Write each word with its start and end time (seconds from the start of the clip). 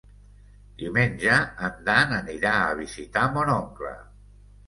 Diumenge 0.83 1.35
en 1.67 1.75
Dan 1.89 2.15
anirà 2.21 2.55
a 2.61 2.73
visitar 2.81 3.27
mon 3.35 3.51
oncle. 3.59 3.95